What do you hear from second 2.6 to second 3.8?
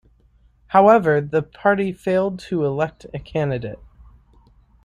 elect a candidate.